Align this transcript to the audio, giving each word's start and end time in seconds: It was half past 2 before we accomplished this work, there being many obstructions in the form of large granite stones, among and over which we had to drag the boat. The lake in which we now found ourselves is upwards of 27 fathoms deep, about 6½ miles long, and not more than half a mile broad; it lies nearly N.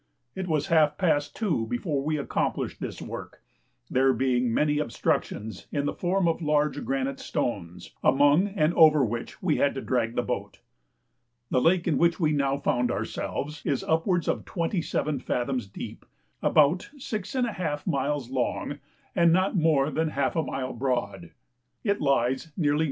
It 0.33 0.47
was 0.47 0.65
half 0.73 0.97
past 0.97 1.35
2 1.35 1.67
before 1.67 2.01
we 2.01 2.17
accomplished 2.17 2.79
this 2.79 3.03
work, 3.03 3.43
there 3.87 4.13
being 4.13 4.51
many 4.51 4.79
obstructions 4.79 5.67
in 5.71 5.85
the 5.85 5.93
form 5.93 6.27
of 6.27 6.41
large 6.41 6.83
granite 6.83 7.19
stones, 7.19 7.91
among 8.03 8.47
and 8.47 8.73
over 8.73 9.05
which 9.05 9.43
we 9.43 9.57
had 9.57 9.75
to 9.75 9.81
drag 9.81 10.15
the 10.15 10.23
boat. 10.23 10.59
The 11.51 11.61
lake 11.61 11.87
in 11.87 11.99
which 11.99 12.19
we 12.19 12.31
now 12.31 12.57
found 12.57 12.89
ourselves 12.89 13.61
is 13.63 13.83
upwards 13.83 14.27
of 14.27 14.43
27 14.43 15.19
fathoms 15.19 15.67
deep, 15.67 16.03
about 16.41 16.89
6½ 16.97 17.85
miles 17.85 18.31
long, 18.31 18.79
and 19.15 19.31
not 19.31 19.55
more 19.55 19.91
than 19.91 20.09
half 20.09 20.35
a 20.35 20.41
mile 20.41 20.73
broad; 20.73 21.29
it 21.83 22.01
lies 22.01 22.51
nearly 22.57 22.79
N. 22.79 22.79